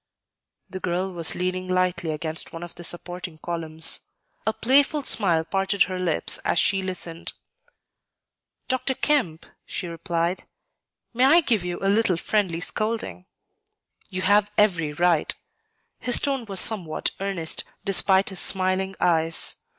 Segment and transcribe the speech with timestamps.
[0.67, 4.07] The girl was leaning lightly against one of the supporting columns.
[4.47, 7.33] A playful smile parted her lips as she listened.
[8.67, 8.95] "Dr.
[8.95, 10.45] Kemp," she replied,
[11.13, 13.27] "may I give you a little friendly scolding?"
[14.09, 15.35] "You have every right."
[15.99, 19.57] His tone was somewhat earnest, despite his smiling eyes.